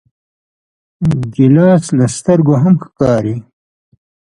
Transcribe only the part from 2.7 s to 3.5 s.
ښکاري.